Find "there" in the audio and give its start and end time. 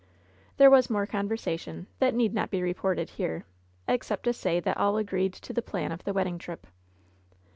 0.57-0.71